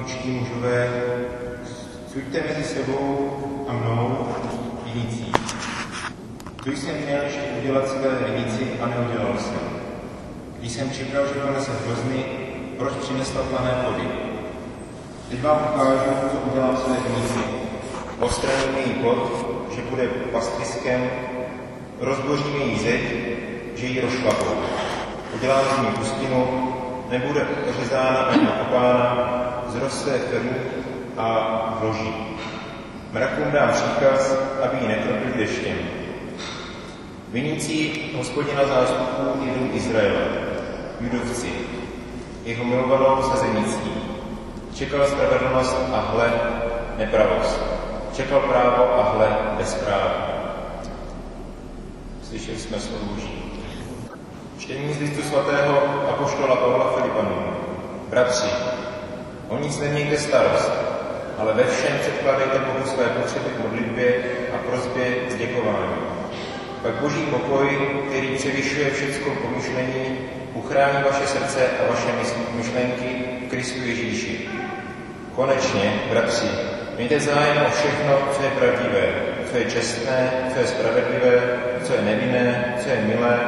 [0.00, 1.02] mučtí mužové,
[2.12, 3.36] suďte mezi sebou
[3.68, 4.28] a mnou
[4.84, 5.32] vinící.
[6.64, 9.60] Tu jsem měl ještě udělat své vinici a neudělal jsem.
[10.58, 11.04] Když jsem že
[11.46, 12.24] ponese hrozny,
[12.78, 14.08] proč přinesla plané plody?
[15.30, 17.40] Teď vám ukážu, co udělám své vinici.
[18.20, 19.32] Odstraním její plod,
[19.74, 21.10] že bude pastviskem,
[22.00, 23.00] rozbořím její zeď,
[23.76, 24.56] že ji rozšlapou.
[25.34, 26.72] Udělám z ní pustinu,
[27.10, 28.48] nebude ořezána ani
[29.88, 30.48] zroste krm
[31.16, 32.14] a vloží.
[33.12, 35.78] Mrakům dám příkaz, aby ji nekropili deštěm.
[37.28, 40.28] Vinící hospodina zástupů je dům Izraele,
[41.00, 41.52] judovci,
[42.44, 43.92] jeho milovanou sazenicí.
[44.74, 46.32] Čekal spravedlnost a hle
[46.98, 47.60] nepravost.
[48.16, 50.14] Čekal právo a hle bezpráví.
[52.22, 53.42] Slyšeli jsme slovo Boží.
[54.58, 57.42] Čtení z listu svatého apoštola Pavla Filipanů.
[58.08, 58.48] Bratři,
[59.48, 60.72] o nic nemějte starost,
[61.38, 64.14] ale ve všem předkládejte Bohu své potřeby k modlitbě
[64.54, 66.18] a prozbě s děkováním.
[66.82, 67.68] Pak Boží pokoj,
[68.08, 70.18] který převyšuje všeckou pomyšlení,
[70.54, 72.08] uchrání vaše srdce a vaše
[72.54, 74.48] myšlenky v Kristu Ježíši.
[75.34, 76.46] Konečně, bratři,
[76.96, 79.12] mějte zájem o všechno, co je pravdivé,
[79.50, 83.40] co je čestné, co je spravedlivé, co je nevinné, co je milé,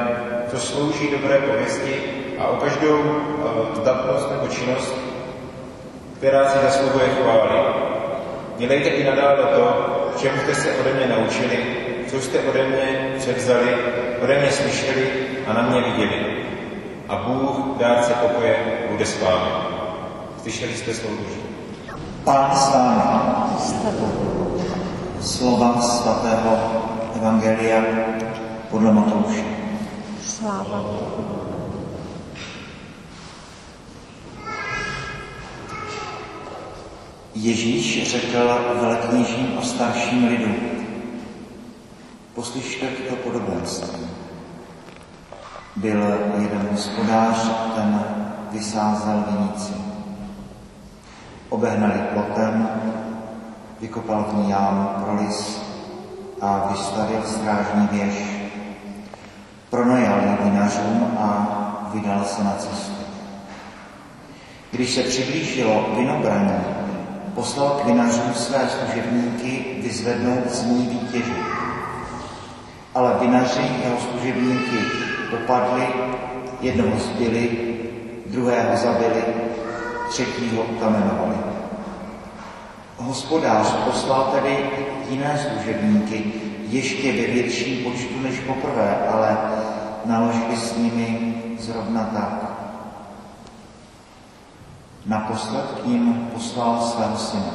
[0.51, 2.03] co slouží dobré pověsti
[2.39, 3.21] a o každou
[3.73, 5.10] zdatnost nebo činnost,
[6.21, 7.49] která si zasluhuje chvály.
[8.57, 9.73] Dělejte i nadále to,
[10.17, 11.57] čemu jste se ode mě naučili,
[12.07, 13.75] co jste ode mě převzali,
[14.23, 15.07] ode mě slyšeli
[15.47, 16.45] a na mě viděli.
[17.09, 18.55] A Bůh, dárce pokoje,
[18.91, 19.51] bude s vámi.
[20.41, 21.41] Slyšeli jste slovo Boží.
[22.23, 23.01] Pán s vámi.
[25.21, 26.57] Slova svatého
[27.15, 27.81] Evangelia
[28.69, 29.43] podle Matouše.
[30.23, 30.83] Sláva
[37.35, 40.55] Ježíš řekl velekněžím a starším lidu,
[42.35, 44.07] poslyšte to podobenství.
[45.75, 48.03] Byl jeden hospodář, ten
[48.51, 49.73] vysázel vinici.
[51.49, 52.69] Obehnali plotem,
[53.81, 55.61] vykopal v ní jámu pro lis
[56.41, 58.15] a vystavil strážní věž.
[59.69, 61.47] Pronajal ji vinařům a
[61.93, 63.01] vydal se na cestu.
[64.71, 66.80] Když se přiblížilo vinobraní,
[67.41, 71.35] poslal k vinařům své služebníky vyzvednout z ní výtěží.
[72.95, 74.77] Ale vinaři jeho služebníky
[75.31, 75.87] dopadli,
[76.61, 77.57] jednoho zbyli,
[78.25, 79.23] druhého zabili,
[80.09, 81.35] třetího ukamenovali.
[82.97, 84.57] Hospodář poslal tedy
[85.09, 86.33] jiné služebníky,
[86.67, 89.37] ještě ve větším počtu než poprvé, ale
[90.05, 92.50] naložili s nimi zrovna tak.
[95.05, 97.53] Naposled k ním poslal svého syna.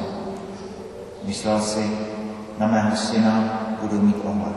[1.23, 1.91] Myslel si,
[2.57, 4.55] na mého syna budu mít ohled.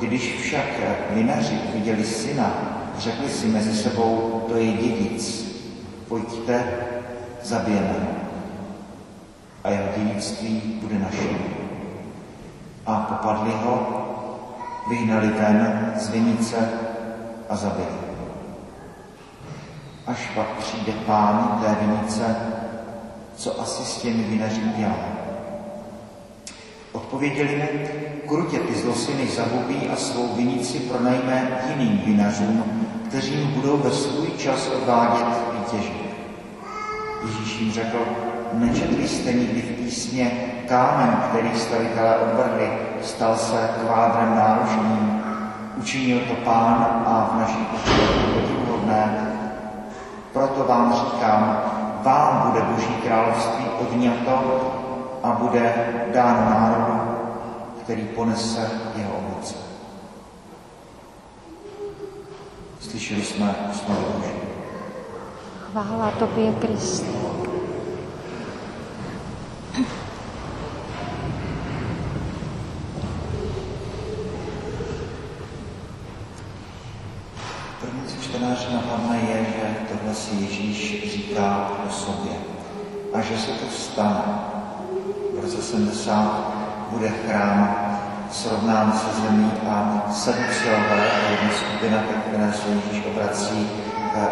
[0.00, 0.66] Když však
[1.10, 2.50] vinaři viděli syna,
[2.98, 5.50] řekli si mezi sebou, to je dědic,
[6.08, 6.64] pojďte,
[7.42, 8.06] zabijeme.
[9.64, 11.28] A jeho dědictví bude naše.
[12.86, 13.86] A popadli ho,
[14.90, 16.68] vyhnali ven z vinice
[17.48, 17.99] a zabili.
[20.06, 22.36] Až pak přijde pán té vinice,
[23.36, 24.96] co asi s těmi vinaři udělá.
[26.92, 27.68] Odpověděli mu,
[28.28, 32.64] krutě ty zlosyny zahubí a svou vinici pronajme jiným vinařům,
[33.08, 35.92] kteří mu budou ve svůj čas odvádět výtěží.
[37.26, 37.98] Ježíš jim řekl,
[38.52, 40.30] nečetli jste nikdy v písmě,
[40.68, 42.70] kámen, který stavitelé odvrhli,
[43.02, 45.22] stal se kvádrem náročným.
[45.76, 47.66] Učinil to pán a v naší
[48.66, 49.29] pohodlné.
[50.32, 51.62] Proto vám říkám,
[52.02, 54.60] vám bude Boží království odňato
[55.22, 55.74] a bude
[56.14, 57.00] dán národu,
[57.82, 59.54] který ponese jeho ovoce.
[62.80, 64.32] Slyšeli jsme slovo Boží.
[65.72, 67.06] Chvála tobě, Kriste.
[77.80, 82.32] První, co čtenář napadne, je, že tohle si Ježíš říká o sobě
[83.12, 84.24] a že se to stane.
[85.34, 86.54] V roce 70
[86.90, 87.76] bude chrám
[88.30, 93.68] srovnán se zemí a sedmcilové a jedna skupina, ke které se Ježíš obrací,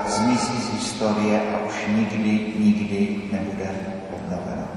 [0.06, 3.71] zmizí z historie a už nikdy, nikdy nebude
[4.17, 4.69] obnovena.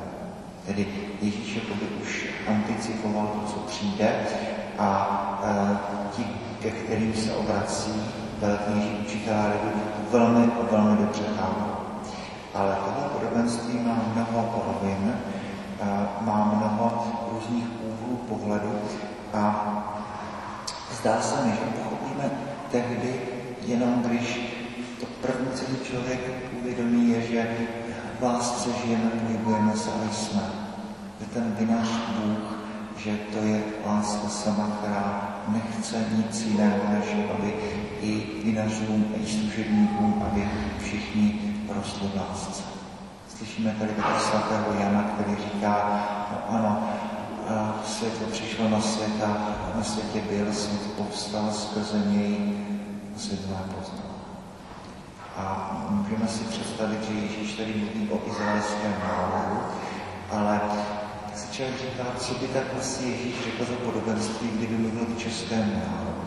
[0.66, 0.88] Tedy
[1.22, 4.10] Ježíš jakoby už anticipoval to, co přijde
[4.80, 4.90] a
[5.44, 6.26] e, ti,
[6.62, 7.92] ke kterým se obrací
[8.40, 9.54] velknější učitelé
[10.12, 11.62] velmi, velmi dobře chápu.
[12.54, 15.14] Ale tohle podobenství má mnoho polovin,
[16.22, 18.72] má mnoho různých úhlů pohledu
[19.34, 19.66] a
[20.92, 22.32] zdá se mi, že pochopíme
[22.72, 23.22] tehdy
[23.66, 24.40] jenom, když
[25.00, 26.20] to první, co člověk
[26.62, 27.58] uvědomí, je, že
[28.20, 30.42] v lásce žijeme, pohybujeme se ale jsme.
[31.20, 32.60] Je ten vinař Bůh,
[32.98, 37.06] že to je láska sama, která nechce nic jiného, než
[37.38, 37.54] aby
[38.02, 40.50] i vinařům, i služebníkům, aby
[40.80, 42.64] všichni rostli v lásce.
[43.38, 46.90] Slyšíme tady taky svatého Jana, který říká, no ano,
[47.86, 52.38] světlo přišlo na svět a na světě byl, svět povstal skrze něj,
[53.18, 54.12] svět poznal.
[55.38, 59.62] A můžeme si představit, že Ježíš tady mluví o izraelském národu,
[60.32, 60.62] ale
[61.36, 65.72] si člověk říká, co by tak vlastně Ježíš řekl za podobenství, kdyby mluvil k českému
[65.74, 66.22] národu.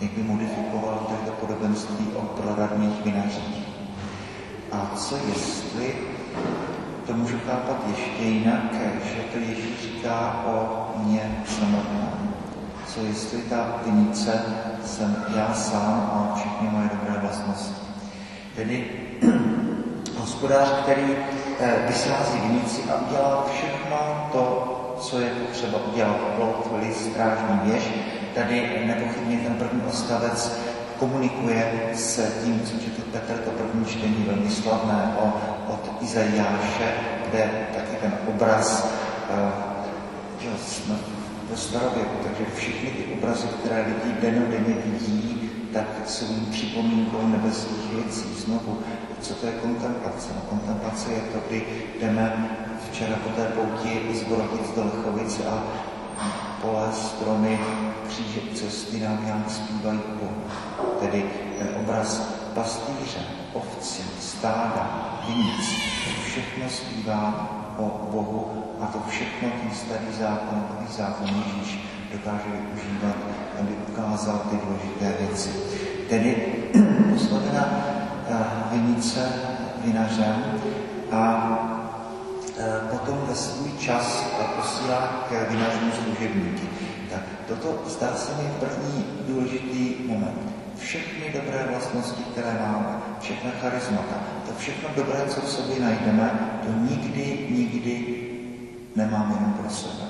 [0.00, 3.68] Jak by modifikoval to podobenství o proradných vinařích.
[4.72, 5.94] A co jestli,
[7.06, 8.72] to můžu chápat ještě jinak,
[9.04, 12.34] že to Ježíš říká o mně samotném.
[12.86, 14.44] Co jestli ta vinice
[14.84, 17.74] jsem já sám a všechny moje dobré vlastnosti.
[18.56, 18.90] Tedy
[20.28, 21.16] hospodář, který
[21.60, 24.44] eh, vysází vinici a udělá všechno to,
[25.00, 27.82] co je potřeba udělat, plot, list, strážní věž.
[28.34, 30.58] Tady nepochybně ten první ostavec
[30.98, 35.32] komunikuje s tím, co četl Petr, to první čtení velmi slavné o,
[35.72, 36.92] od Izajáše,
[37.30, 38.88] kde taky ten obraz,
[40.40, 40.94] že jsme
[41.50, 48.24] ve starověku, takže všechny ty obrazy, které lidi denodenně vidí, tak jsou připomínkou nebeských věcí.
[48.44, 48.78] Znovu,
[49.20, 50.28] co to je kontemplace?
[50.34, 51.62] No, kontemplace je to, kdy
[52.00, 52.50] jdeme
[52.90, 55.62] včera po té pouti z Borotic do Lechovic a
[56.62, 57.60] pole, stromy,
[58.08, 60.42] kříže, cesty nám nějak zpívají Bohu.
[61.00, 61.24] Tedy
[61.58, 62.20] ten obraz
[62.54, 63.20] pastýře,
[63.52, 65.66] ovci, stáda, vinic,
[66.24, 67.48] všechno zpívá
[67.78, 71.78] o Bohu a to všechno ten starý zákon, nový zákon Ježíš
[72.12, 73.16] dokáže využívat,
[73.60, 75.50] aby ukázal ty důležité věci.
[76.08, 76.54] Tedy
[77.16, 77.97] oslovena eh,
[78.70, 79.32] vinice
[79.84, 80.60] vinařem
[81.12, 81.22] a
[82.58, 84.24] eh, potom ve svůj čas
[84.56, 86.68] posílá k vinařům služebníky.
[87.10, 90.58] Tak toto zdá se mi první důležitý moment.
[90.78, 94.14] Všechny dobré vlastnosti, které máme, všechna charizmata,
[94.46, 96.30] to všechno dobré, co v sobě najdeme,
[96.64, 98.24] to nikdy, nikdy
[98.96, 100.04] nemám jenom pro sebe.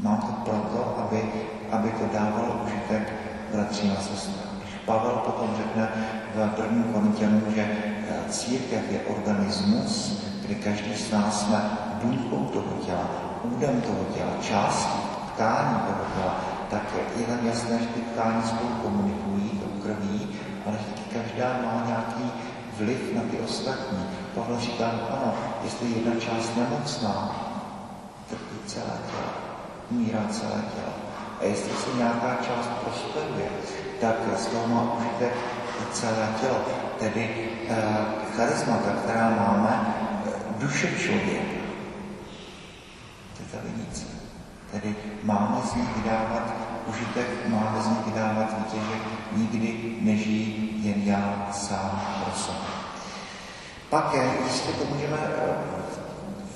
[0.00, 1.22] Mám to proto, aby,
[1.70, 3.12] aby to dávalo užitek
[3.54, 4.56] bratřím a sestrám.
[4.62, 5.88] Když Pavel potom řekne
[6.34, 6.38] v
[6.70, 11.70] prvním Korintianu, že eh, církev je organismus, kdy každý z nás jsme
[12.02, 13.06] buňkou toho těla,
[13.42, 15.00] údem toho těla, částí,
[15.34, 16.34] tkání toho těla,
[16.70, 16.82] tak
[17.16, 20.28] je tam jasné, že ty tkání spolu komunikují, to krví,
[20.66, 20.78] ale
[21.12, 22.30] každá má nějaký
[22.78, 23.98] vliv na ty ostatní.
[24.34, 25.34] Pavel říká, ano,
[25.64, 27.36] jestli jedna část nemocná,
[28.28, 29.30] trpí celé tělo,
[29.90, 30.94] umírá celé tělo.
[31.40, 33.48] A jestli se nějaká část prosperuje,
[34.00, 35.32] tak z toho má užitek
[35.92, 36.58] celé tělo.
[36.98, 37.76] Tedy eh,
[38.36, 39.94] charismata, která máme,
[40.26, 41.60] eh, duše člověka,
[43.36, 44.04] to je ta vinice.
[44.72, 46.54] Tedy máme z ní vydávat
[46.86, 49.02] užitek, máme z ní vydávat výtěžek,
[49.36, 52.70] nikdy nežijí jen já sám pro sebe.
[53.90, 55.54] Pak, jestli to můžeme eh,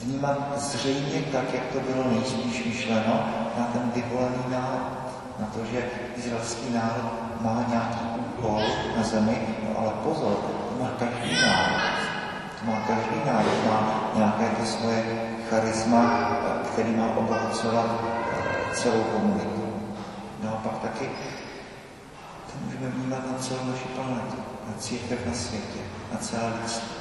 [0.03, 5.04] vnímat zřejmě tak, jak to bylo nejspíš myšleno, na ten vyvolený národ,
[5.39, 8.63] na to, že izraelský národ má nějaký úkol
[8.97, 11.83] na zemi, no ale pozor, to má každý národ.
[12.61, 13.81] To má každý národ, má
[14.15, 15.03] nějaké to svoje
[15.51, 16.31] charisma,
[16.73, 19.65] který má obohacovat eh, celou komunitu.
[20.43, 21.11] No a pak taky
[22.47, 24.37] to můžeme vnímat na celou naši planetu,
[24.69, 25.81] na církev na světě,
[26.13, 26.95] na celé lidstvo.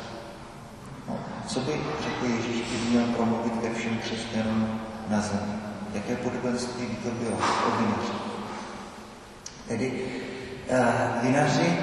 [1.07, 1.15] No,
[1.47, 1.71] co by
[2.03, 5.52] řekl Ježíš, kdyby měl promluvit ke všem křesťanům na zemi?
[6.07, 8.13] Jaké podobenství by to bylo o vinaři?
[9.67, 10.05] Tedy
[10.69, 11.77] eh, vinaři,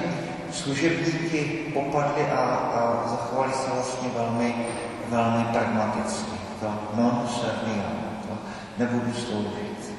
[0.51, 4.65] služebníky popadli a, a zachovali se vlastně velmi,
[5.09, 6.31] velmi pragmaticky.
[6.59, 7.91] To non serviam,
[8.27, 8.37] to
[8.77, 9.93] nebudu sloužit.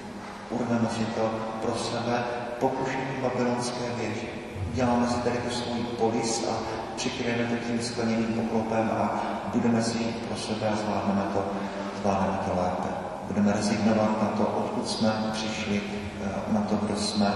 [0.50, 1.30] Urveme si to
[1.62, 2.24] pro sebe,
[2.60, 4.26] pokušení babylonské věže.
[4.74, 6.54] Děláme si tady tu svůj polis a
[6.96, 9.22] přikryjeme to tím skleněným poklopem a
[9.54, 11.44] budeme si pro sebe a zvládneme to,
[12.00, 12.91] zvládneme to lépe.
[13.32, 15.80] Budeme rezignovat na to, odkud jsme přišli,
[16.24, 17.26] eh, na to, kdo jsme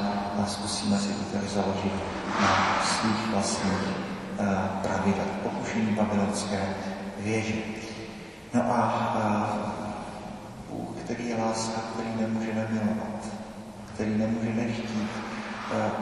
[0.43, 1.93] a zkusíme si to tady založit
[2.41, 3.89] na svých vlastních
[4.39, 4.45] eh,
[4.83, 5.29] pravidlech.
[5.43, 6.75] Pokušení babylonské
[7.19, 7.55] věže.
[8.55, 9.49] No a, a
[10.71, 13.29] Bůh, který je láska, který nemůže nemilovat,
[13.95, 15.11] který nemůže nechtít,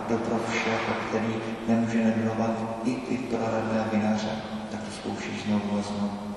[0.09, 1.35] dobro všech, který
[1.69, 2.51] nemůže nemilovat
[2.85, 4.31] i ty proradné vinaře,
[4.71, 6.34] tak to zkouší znovu a znovu.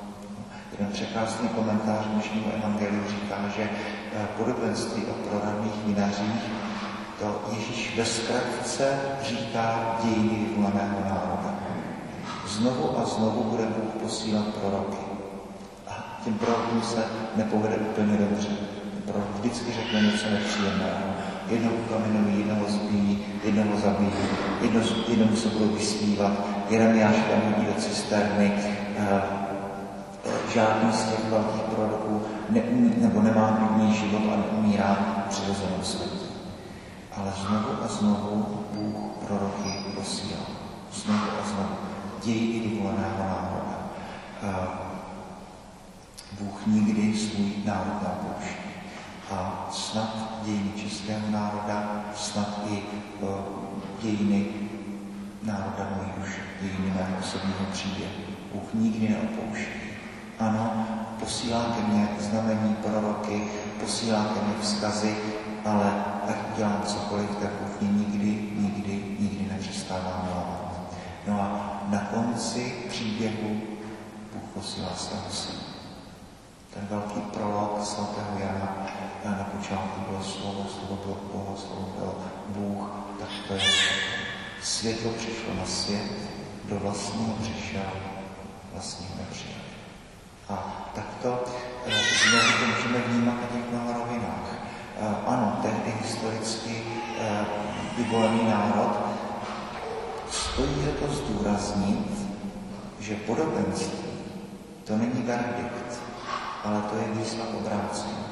[0.72, 6.44] Jeden překrásný komentář dnešního evangeliu říká, že eh, podobenství o proradných vinařích
[7.20, 11.56] To Ježíš ve zkratce říká dějiny vyvolaného národa.
[12.48, 14.98] Znovu a znovu bude Bůh posílat proroky.
[15.88, 17.04] A těm prorokům se
[17.36, 18.50] nepovede úplně dobře.
[19.06, 21.08] Prorok vždycky řekne něco nepříjemného.
[21.50, 24.12] Jednoho ukamenují, jednoho zbíjí, jednoho zabijí,
[24.62, 26.32] jedno, jednomu se budou vysmívat.
[26.70, 28.54] Jeremiáš tam hodí do cisterny.
[30.54, 32.62] Žádný z těch velkých proroků ne,
[32.98, 34.98] nebo nemá klidný život a neumírá
[35.30, 36.28] přirozenou smrtí.
[37.18, 40.46] Ale znovu a znovu Bůh proroky posílal.
[40.94, 41.76] Znovu a znovu.
[42.24, 43.78] Děj vyvoleného národa.
[46.40, 48.56] Bůh nikdy svůj národ neopouští.
[49.32, 52.84] A snad dějiny českého národa, snad i
[54.02, 54.46] dějiny
[55.44, 55.90] národa
[56.24, 56.30] už,
[56.62, 58.12] dějiny mého osobního příběhu.
[58.54, 59.97] Bůh nikdy neopouští.
[60.40, 60.88] Ano,
[61.20, 65.18] posílá ke mně znamení proroky, posílá ke mně vzkazy,
[65.66, 70.68] ale ať dělám cokoliv, tak Bůh mě nikdy, nikdy, nikdy nepřestává milovat.
[71.28, 73.62] No a na konci příběhu
[74.34, 75.60] Bůh posílá svého syna.
[76.74, 78.88] Ten velký prolog svatého Jana
[79.26, 82.14] na počátku bylo slovo, slovo bylo Boha, slovo byl
[82.48, 82.90] Bůh,
[83.20, 83.62] tak to je
[84.62, 86.12] světlo přišlo na svět,
[86.70, 87.92] do vlastního přišel,
[88.74, 89.67] vlastního nepřijal.
[90.50, 90.56] A
[90.96, 91.44] takto
[91.86, 94.48] eh, znovu to můžeme vnímat na těch mnoha rovinách.
[95.00, 96.84] Eh, ano, tehdy historicky
[97.20, 97.46] eh,
[97.98, 98.98] vyvolený národ
[100.30, 102.28] stojí za to zdůraznit,
[103.00, 104.08] že podobenství
[104.88, 106.00] to není verdikt,
[106.64, 108.28] ale to je výzva obrácení.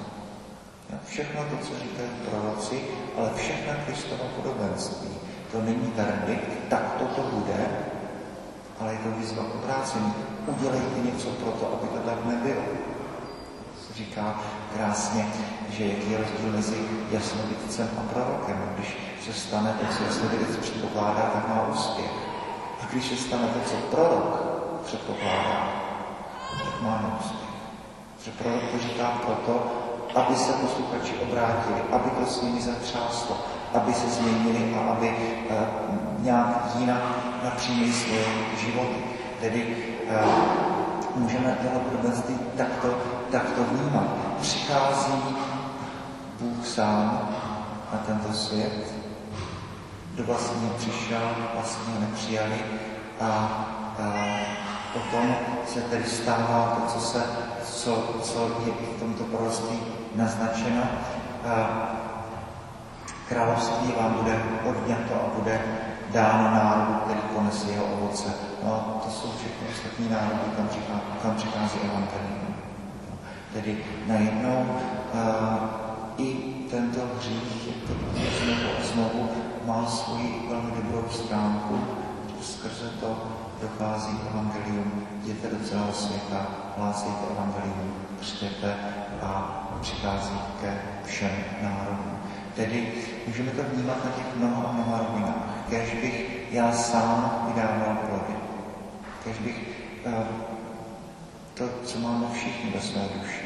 [1.07, 2.81] Všechno to, co říkají proroci,
[3.17, 5.09] ale všechna Kristova podobenství,
[5.51, 7.67] to není verdikt, tak toto bude,
[8.79, 10.13] ale je to výzva obrácení.
[10.47, 12.63] Udělejte něco pro to, aby to tak nebylo.
[13.95, 14.35] Říká
[14.75, 15.25] krásně,
[15.69, 16.75] že jaký je rozdíl mezi
[17.11, 18.57] jasnovidcem a prorokem.
[18.75, 22.11] Když se stane to, co jasnovidec předpokládá, tak má úspěch.
[22.83, 24.43] A když se stane to, co prorok
[24.85, 25.67] předpokládá,
[26.63, 27.49] tak má neúspěch.
[28.25, 29.71] Že prorok to říká proto,
[30.15, 33.37] aby se posluchači obrátili, aby to s nimi zatřáslo,
[33.73, 35.55] aby se změnili a aby uh,
[36.23, 37.01] nějak jinak
[37.43, 38.25] napřímili svoje
[38.57, 39.15] životy.
[39.41, 39.75] Tedy
[40.09, 40.65] uh,
[41.15, 42.97] můžeme tohle podobenství takto,
[43.31, 44.07] takto vnímat.
[44.41, 45.13] Přichází
[46.39, 47.29] Bůh sám
[47.93, 48.93] na tento svět,
[50.15, 52.55] do vlastního přišel, vlastního nepřijali
[53.21, 53.25] a,
[53.99, 54.37] a
[54.93, 55.35] potom
[55.67, 57.23] se tedy stává to, co, se,
[57.63, 59.79] co, co je v tomto proroctví
[60.15, 60.83] naznačeno.
[61.47, 61.89] A,
[63.29, 65.61] království vám bude odňato a bude
[66.15, 68.29] dáno národu, který ponese jeho ovoce.
[68.63, 72.55] No, to jsou všechny ostatní národy, kam, přichází, kam přichází evangelium.
[73.53, 74.65] Tedy najednou
[75.13, 76.29] uh, i
[76.71, 77.69] tento hřích,
[78.43, 79.29] znovu a znovu,
[79.65, 81.79] má svoji velmi dobrou stránku.
[82.41, 83.17] Skrze to
[83.61, 88.75] dochází evangelium, jděte do celého světa, hlásejte evangelium, křtěte
[89.21, 91.31] a přichází ke všem
[91.61, 92.17] národům.
[92.55, 92.93] Tedy
[93.27, 95.54] můžeme to vnímat na těch mnoha a mnoha rovinách.
[95.69, 98.39] Kež bych já sám vydával plody.
[99.23, 99.57] Kež bych
[100.05, 100.13] uh,
[101.53, 103.41] to, co máme všichni ve své duši.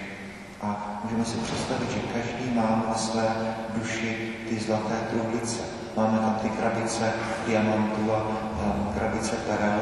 [0.62, 5.64] A můžeme si představit, že každý má ve své duši ty zlaté truhlice.
[5.98, 7.14] Máme tam ty krabice
[7.48, 9.82] diamantů a um, krabice perel.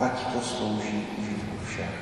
[0.00, 2.00] Ať to slouží užitku všech.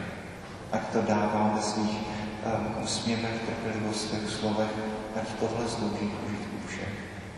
[0.73, 4.71] Ať to dává ve svých um, úsměvech, trpělivostech, slovech.
[5.16, 6.54] Ať tohle slouží užitku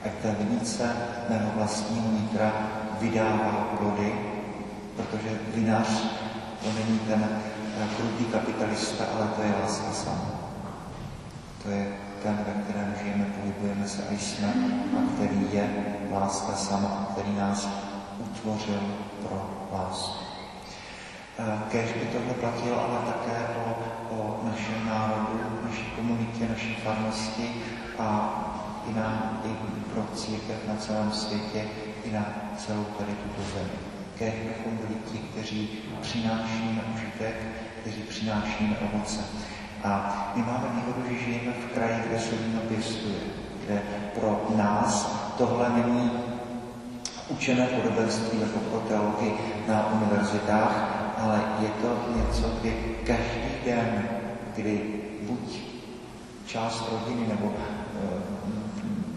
[0.06, 0.96] ať ta vinice
[1.28, 2.52] mého vlastního nitra
[3.00, 4.12] vydává plody,
[4.96, 5.88] protože vinař
[6.62, 10.30] to není ten eh, krutý kapitalista, ale to je láska sama.
[11.62, 11.86] To je
[12.22, 14.48] ten, ve kterém žijeme, pohybujeme se a jsme,
[14.98, 15.70] a který je
[16.12, 17.68] láska sama, který nás
[18.18, 18.80] utvořil
[19.22, 20.25] pro lásku.
[21.38, 23.76] Eh, Kéž by tohle platilo ale také o,
[24.14, 27.54] o našem národu, naší komunitě, naší farnosti
[27.98, 28.06] a
[28.90, 29.49] i na, i
[29.95, 31.64] pro církev na celém světě,
[32.05, 32.26] i na
[32.59, 33.78] celou tady tuto zemi.
[34.19, 35.69] Kéž bychom byli ti, kteří
[36.00, 37.35] přinášíme užitek,
[37.81, 39.21] kteří přinášíme ovoce.
[39.85, 43.19] A my máme výhodu, že žijeme v kraji, kde se víno pěstuje,
[43.64, 43.83] kde
[44.14, 46.11] pro nás tohle není
[47.28, 49.33] učené podobenství jako pro teologii
[49.69, 54.09] na univerzitách, ale je to něco, kdy každý den,
[54.57, 55.61] kdy buď
[56.47, 57.52] část rodiny nebo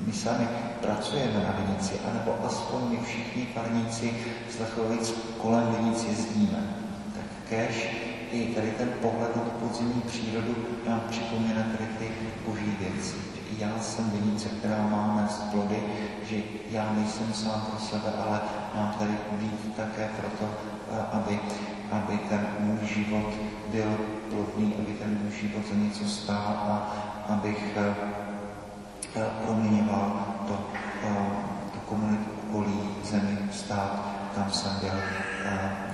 [0.10, 0.48] my sami
[0.82, 4.10] pracujeme na Vinici, anebo aspoň my všichni farníci
[4.50, 6.62] z Lechovic kolem Vinic jezdíme.
[7.14, 7.76] Tak Kež
[8.32, 10.56] i tady ten pohled na podzimní přírodu
[10.90, 12.08] nám připomíná tady ty
[12.46, 13.16] boží věci.
[13.58, 15.84] Já jsem vinice, která má nést plody,
[16.30, 16.36] že
[16.70, 18.42] já nejsem sám pro sebe, ale
[18.76, 20.46] mám tady být také proto,
[20.92, 21.40] eh, aby,
[21.92, 23.34] aby ten můj život
[23.72, 23.98] byl
[24.30, 26.96] plodný, aby ten můj život za něco stál a
[27.30, 28.29] abych eh,
[29.46, 30.54] proměňoval to,
[31.74, 35.02] tu komunitu okolí zemi, stát, kam jsem byl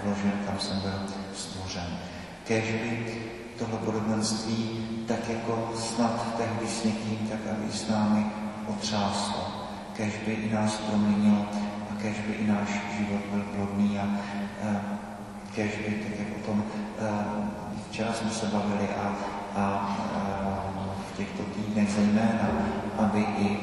[0.03, 0.99] vložen, kam jsem byl
[1.33, 1.97] stvořen.
[2.43, 3.21] Kež by
[3.59, 8.25] tohle podobenství, tak jako snad tehdy s někým, tak aby s námi
[8.67, 9.67] otřáslo.
[9.93, 11.45] Kež by i nás proměnilo
[11.91, 14.07] a kež by i náš život byl plodný a,
[15.55, 16.63] kež by, tak jak o tom
[17.89, 19.15] včera jsme se bavili a,
[19.55, 20.54] a, a
[21.17, 22.47] těchto týdnech zejména,
[22.97, 23.59] aby i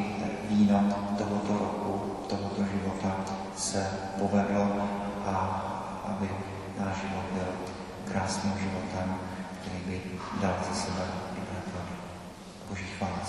[0.49, 0.81] víno
[1.19, 1.93] tohoto roku,
[2.29, 3.17] tohoto života
[3.57, 3.87] se
[4.19, 4.63] povedlo
[5.27, 5.35] a
[6.05, 6.29] aby
[6.79, 7.49] náš život byl
[8.05, 9.15] krásným životem,
[9.61, 10.01] který by
[10.43, 11.03] dal ze sebe
[11.37, 11.97] dobré plody.
[12.69, 13.25] Boží chvála